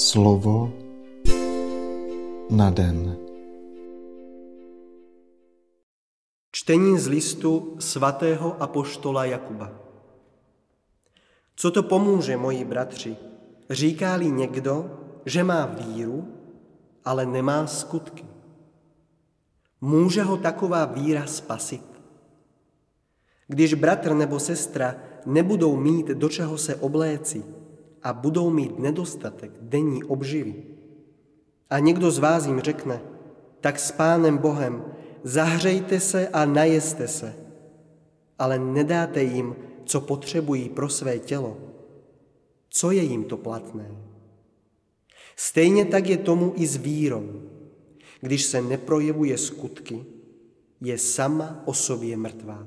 Slovo 0.00 0.72
na 2.50 2.70
den. 2.70 3.16
Čtení 6.52 6.98
z 6.98 7.06
listu 7.06 7.76
svatého 7.78 8.62
apoštola 8.62 9.24
Jakuba. 9.24 9.72
Co 11.56 11.70
to 11.70 11.82
pomůže, 11.82 12.36
moji 12.36 12.64
bratři, 12.64 13.16
říká-li 13.70 14.30
někdo, 14.30 15.00
že 15.26 15.44
má 15.44 15.66
víru, 15.66 16.28
ale 17.04 17.26
nemá 17.26 17.66
skutky? 17.66 18.24
Může 19.80 20.22
ho 20.22 20.36
taková 20.36 20.84
víra 20.84 21.26
spasit? 21.26 21.84
Když 23.48 23.74
bratr 23.74 24.14
nebo 24.14 24.40
sestra 24.40 24.96
nebudou 25.26 25.76
mít 25.76 26.06
do 26.06 26.28
čeho 26.28 26.58
se 26.58 26.76
obléci 26.76 27.59
a 28.02 28.12
budou 28.12 28.50
mít 28.50 28.78
nedostatek 28.78 29.52
denní 29.60 30.04
obživy, 30.04 30.70
a 31.70 31.78
někdo 31.78 32.10
z 32.10 32.18
vás 32.18 32.46
jim 32.46 32.60
řekne, 32.60 33.00
tak 33.60 33.78
s 33.78 33.92
Pánem 33.92 34.38
Bohem 34.38 34.84
zahřejte 35.22 36.00
se 36.00 36.28
a 36.28 36.44
najeste 36.44 37.08
se, 37.08 37.34
ale 38.38 38.58
nedáte 38.58 39.22
jim, 39.22 39.56
co 39.84 40.00
potřebují 40.00 40.68
pro 40.68 40.88
své 40.88 41.18
tělo. 41.18 41.58
Co 42.68 42.90
je 42.90 43.02
jim 43.02 43.24
to 43.24 43.36
platné? 43.36 43.90
Stejně 45.36 45.84
tak 45.84 46.06
je 46.06 46.16
tomu 46.16 46.52
i 46.56 46.66
s 46.66 46.76
vírou. 46.76 47.42
Když 48.20 48.42
se 48.42 48.62
neprojevuje 48.62 49.38
skutky, 49.38 50.04
je 50.80 50.98
sama 50.98 51.62
o 51.64 51.74
sobě 51.74 52.16
mrtvá. 52.16 52.66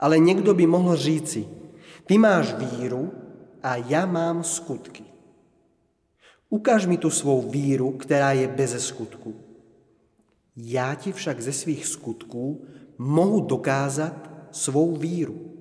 Ale 0.00 0.18
někdo 0.18 0.54
by 0.54 0.66
mohl 0.66 0.96
říci, 0.96 1.48
ty 2.06 2.18
máš 2.18 2.54
víru 2.54 3.12
a 3.62 3.76
já 3.76 4.06
mám 4.06 4.44
skutky. 4.44 5.04
Ukáž 6.50 6.86
mi 6.86 6.96
tu 6.96 7.10
svou 7.10 7.50
víru, 7.50 7.90
která 7.92 8.32
je 8.32 8.48
bez 8.48 8.86
skutku. 8.86 9.34
Já 10.56 10.94
ti 10.94 11.12
však 11.12 11.40
ze 11.40 11.52
svých 11.52 11.86
skutků 11.86 12.64
mohu 12.98 13.40
dokázat 13.40 14.30
svou 14.50 14.96
víru. 14.96 15.52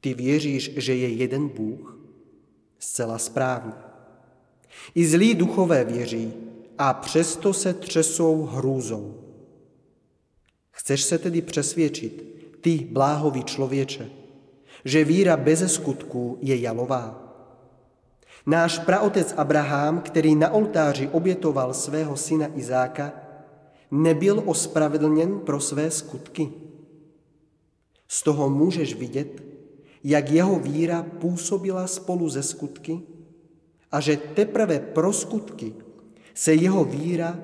Ty 0.00 0.14
věříš, 0.14 0.70
že 0.76 0.94
je 0.94 1.08
jeden 1.08 1.48
Bůh? 1.48 1.98
Zcela 2.78 3.18
správně. 3.18 3.72
I 4.94 5.06
zlí 5.06 5.34
duchové 5.34 5.84
věří 5.84 6.32
a 6.78 6.94
přesto 6.94 7.52
se 7.52 7.74
třesou 7.74 8.42
hrůzou. 8.42 9.24
Chceš 10.70 11.02
se 11.02 11.18
tedy 11.18 11.42
přesvědčit, 11.42 12.24
ty 12.60 12.88
bláhový 12.90 13.44
člověče, 13.44 14.10
že 14.84 15.04
víra 15.04 15.36
bez 15.36 15.72
skutků 15.72 16.38
je 16.40 16.60
jalová? 16.60 17.26
Náš 18.46 18.78
praotec 18.78 19.34
Abraham, 19.36 20.00
který 20.00 20.34
na 20.34 20.50
oltáři 20.50 21.08
obětoval 21.08 21.74
svého 21.74 22.16
syna 22.16 22.46
Izáka, 22.54 23.12
nebyl 23.90 24.42
ospravedlněn 24.46 25.38
pro 25.38 25.60
své 25.60 25.90
skutky. 25.90 26.52
Z 28.08 28.22
toho 28.22 28.50
můžeš 28.50 28.94
vidět, 28.94 29.42
jak 30.04 30.30
jeho 30.30 30.58
víra 30.58 31.02
působila 31.02 31.86
spolu 31.86 32.28
ze 32.28 32.42
skutky 32.42 33.02
a 33.92 34.00
že 34.00 34.16
teprve 34.16 34.78
pro 34.80 35.12
skutky 35.12 35.74
se 36.34 36.54
jeho 36.54 36.84
víra 36.84 37.38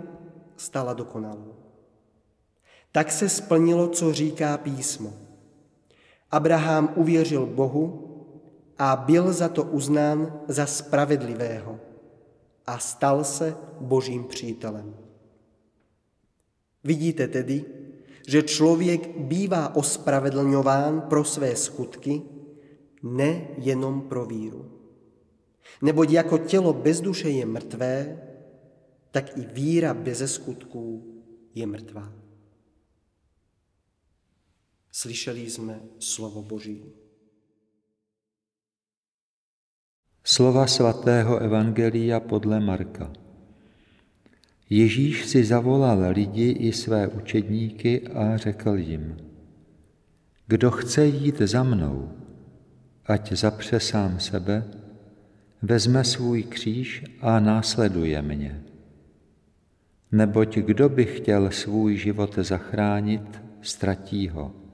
stala 0.56 0.92
dokonalou. 0.92 1.54
Tak 2.92 3.12
se 3.12 3.28
splnilo, 3.28 3.88
co 3.88 4.12
říká 4.12 4.58
písmo. 4.58 5.25
Abraham 6.30 6.92
uvěřil 6.96 7.46
Bohu 7.46 8.02
a 8.78 8.96
byl 8.96 9.32
za 9.32 9.48
to 9.48 9.64
uznán 9.64 10.40
za 10.48 10.66
spravedlivého 10.66 11.80
a 12.66 12.78
stal 12.78 13.24
se 13.24 13.56
božím 13.80 14.24
přítelem. 14.24 14.94
Vidíte 16.84 17.28
tedy, 17.28 17.64
že 18.28 18.42
člověk 18.42 19.18
bývá 19.18 19.76
ospravedlňován 19.76 21.00
pro 21.00 21.24
své 21.24 21.56
skutky, 21.56 22.22
ne 23.02 23.48
jenom 23.58 24.00
pro 24.00 24.26
víru. 24.26 24.70
Neboť 25.82 26.10
jako 26.10 26.38
tělo 26.38 26.72
bez 26.72 27.00
duše 27.00 27.30
je 27.30 27.46
mrtvé, 27.46 28.22
tak 29.10 29.38
i 29.38 29.40
víra 29.52 29.94
bez 29.94 30.32
skutků 30.32 31.04
je 31.54 31.66
mrtvá. 31.66 32.12
Slyšeli 34.96 35.50
jsme 35.50 35.80
slovo 35.98 36.42
Boží. 36.42 36.82
Slova 40.24 40.66
svatého 40.66 41.38
Evangelia 41.38 42.20
podle 42.20 42.60
Marka. 42.60 43.12
Ježíš 44.70 45.26
si 45.26 45.44
zavolal 45.44 46.04
lidi 46.12 46.50
i 46.50 46.72
své 46.72 47.08
učedníky 47.08 48.08
a 48.08 48.36
řekl 48.36 48.76
jim, 48.76 49.16
kdo 50.46 50.70
chce 50.70 51.06
jít 51.06 51.38
za 51.38 51.62
mnou, 51.62 52.12
ať 53.06 53.32
zapře 53.32 53.80
sám 53.80 54.20
sebe, 54.20 54.64
vezme 55.62 56.04
svůj 56.04 56.42
kříž 56.42 57.04
a 57.20 57.40
následuje 57.40 58.22
mě. 58.22 58.64
Neboť 60.12 60.58
kdo 60.58 60.88
by 60.88 61.04
chtěl 61.04 61.50
svůj 61.50 61.96
život 61.96 62.38
zachránit, 62.38 63.40
ztratí 63.62 64.28
ho. 64.28 64.65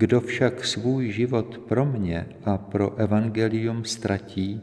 Kdo 0.00 0.20
však 0.20 0.64
svůj 0.64 1.12
život 1.12 1.58
pro 1.68 1.84
mě 1.84 2.26
a 2.44 2.58
pro 2.58 2.96
evangelium 2.96 3.84
ztratí, 3.84 4.60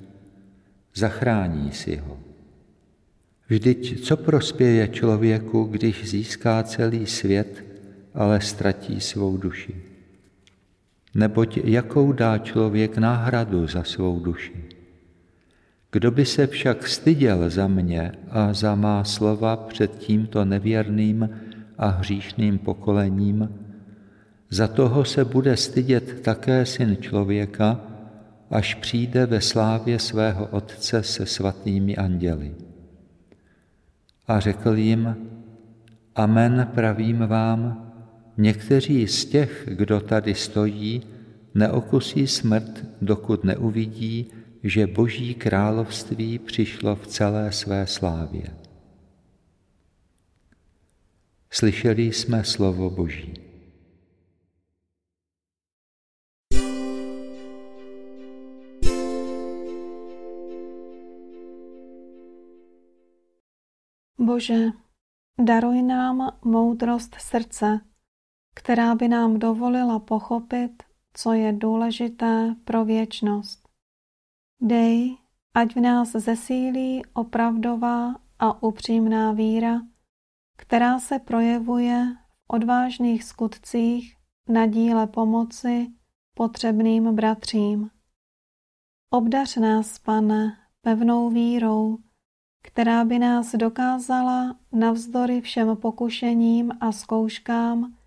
zachrání 0.96 1.72
si 1.72 1.96
ho. 1.96 2.20
Vždyť 3.50 4.02
co 4.03 4.18
prospěje 4.18 4.88
člověku, 4.88 5.64
když 5.64 6.09
získá 6.09 6.64
celý 6.64 7.06
svět, 7.06 7.64
ale 8.14 8.42
ztratí 8.42 9.02
svou 9.02 9.38
duši? 9.38 9.75
Neboť 11.16 11.58
jakou 11.64 12.12
dá 12.12 12.38
člověk 12.38 12.98
náhradu 12.98 13.68
za 13.68 13.84
svou 13.84 14.19
duši? 14.19 14.66
Kdo 15.92 16.12
by 16.12 16.25
se 16.25 16.48
však 16.48 16.88
styděl 16.88 17.50
za 17.50 17.68
mě 17.68 18.12
a 18.30 18.54
za 18.54 18.75
má 18.75 19.04
slova 19.04 19.56
před 19.56 19.96
tímto 19.98 20.46
nevěrným 20.46 21.30
a 21.78 21.88
hříšným 21.88 22.58
pokolením, 22.58 23.67
za 24.50 24.68
toho 24.68 25.06
se 25.06 25.25
bude 25.25 25.58
stydět 25.58 26.22
také 26.22 26.66
syn 26.66 26.97
člověka, 27.02 27.81
až 28.50 28.75
přijde 28.75 29.25
ve 29.25 29.41
slávě 29.41 30.00
svého 30.00 30.46
Otce 30.46 31.03
se 31.03 31.25
svatými 31.25 31.97
anděli. 31.97 32.56
A 34.28 34.40
řekl 34.40 34.78
jim, 34.78 35.16
Amen 36.16 36.72
pravím 36.75 37.18
vám, 37.18 37.91
někteří 38.38 39.07
z 39.07 39.25
těch, 39.25 39.69
kdo 39.72 40.00
tady 40.00 40.36
stojí, 40.36 41.02
neokusí 41.56 42.28
smrt, 42.28 42.86
dokud 43.02 43.44
neuvidí, 43.44 44.31
že 44.63 44.88
Boží 44.88 45.34
království 45.34 46.40
přišlo 46.40 46.96
v 46.96 47.07
celé 47.07 47.52
své 47.52 47.88
slávě. 47.88 48.44
Slyšeli 51.50 52.03
jsme 52.03 52.44
slovo 52.44 52.90
Boží. 52.90 53.34
Bože, 64.28 64.72
daruj 65.40 65.84
nám 65.84 66.38
moudrost 66.46 67.16
srdce, 67.16 67.80
která 68.56 68.96
by 68.96 69.08
nám 69.08 69.40
dovolila 69.40 70.00
pochopit, 70.00 70.84
co 71.14 71.34
je 71.34 71.54
důležité 71.54 72.56
pro 72.64 72.86
věčnost. 72.86 73.70
Dej, 74.62 75.18
ať 75.54 75.75
v 75.75 75.80
nás 75.80 76.12
zesílí 76.12 77.01
opravdová 77.13 78.16
a 78.40 78.63
upřímná 78.63 79.31
víra, 79.31 79.81
která 80.57 81.00
se 81.00 81.19
projevuje 81.19 82.16
v 82.16 82.44
odvážných 82.48 83.24
skutcích 83.24 84.18
na 84.50 84.66
díle 84.66 85.07
pomoci 85.07 85.88
potřebným 86.34 87.16
bratřím. 87.16 87.90
Obdař 89.10 89.56
nás, 89.56 90.00
pane, 90.00 90.57
pevnou 90.81 91.30
vírou, 91.30 91.98
která 92.68 93.06
by 93.06 93.19
nás 93.19 93.56
dokázala 93.56 94.60
navzdory 94.72 95.42
všem 95.42 95.78
pokušením 95.78 96.72
a 96.80 96.92
zkouškám 96.92 97.98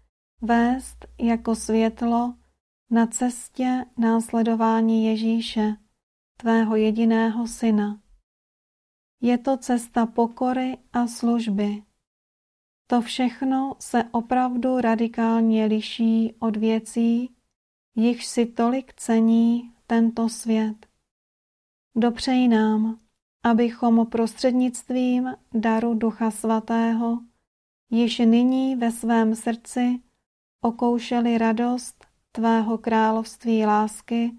vést 0.42 1.06
jako 1.18 1.54
světlo 1.54 2.34
na 2.90 3.06
cestě 3.06 3.84
následování 3.98 5.06
Ježíše, 5.06 5.76
tvého 6.36 6.76
jediného 6.76 7.46
syna. 7.46 8.00
Je 9.20 9.38
to 9.38 9.56
cesta 9.56 10.06
pokory 10.06 10.78
a 10.92 11.06
služby. 11.06 11.82
To 12.86 13.00
všechno 13.00 13.76
se 13.78 14.04
opravdu 14.10 14.80
radikálně 14.80 15.64
liší 15.64 16.34
od 16.38 16.56
věcí, 16.56 17.34
jichž 17.96 18.26
si 18.26 18.46
tolik 18.46 18.94
cení 18.94 19.72
tento 19.86 20.28
svět. 20.28 20.86
Dopřeji 21.96 22.48
nám, 22.48 22.98
abychom 23.42 24.06
prostřednictvím 24.06 25.34
daru 25.54 25.94
Ducha 25.94 26.30
Svatého 26.30 27.18
již 27.90 28.18
nyní 28.18 28.76
ve 28.76 28.92
svém 28.92 29.34
srdci 29.34 30.00
okoušeli 30.60 31.38
radost 31.38 32.06
Tvého 32.32 32.78
království 32.78 33.66
lásky 33.66 34.32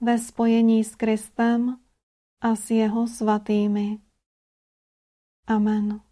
ve 0.00 0.18
spojení 0.18 0.84
s 0.84 0.94
Kristem 0.94 1.80
a 2.40 2.56
s 2.56 2.70
jeho 2.70 3.06
svatými. 3.06 3.98
Amen. 5.46 6.03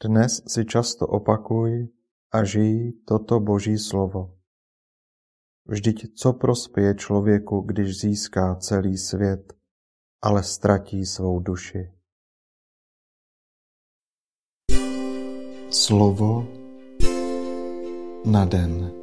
Dnes 0.00 0.40
si 0.48 0.64
často 0.64 1.04
opakuj 1.04 1.92
a 2.32 2.38
žij 2.40 3.04
toto 3.04 3.36
Boží 3.36 3.76
slovo. 3.76 4.40
Vždyť 5.68 6.16
co 6.16 6.32
prospěje 6.32 6.94
člověku, 6.94 7.60
když 7.60 8.00
získá 8.00 8.54
celý 8.54 8.96
svět, 8.96 9.52
ale 10.22 10.42
ztratí 10.42 11.06
svou 11.06 11.40
duši. 11.40 11.92
Slovo 15.70 16.48
na 18.24 18.44
den. 18.44 18.99